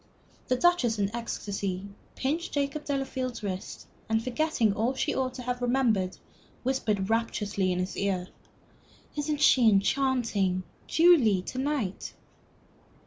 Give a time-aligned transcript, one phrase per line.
[0.47, 5.43] The Duchess in ecstasy pinched Jacob Delafield's wrist, and forgetting all that she ought to
[5.43, 6.17] have remembered,
[6.63, 8.29] whispered, rapturously, in his ear,
[9.15, 12.13] "Isn't she enchanting Julie to night?"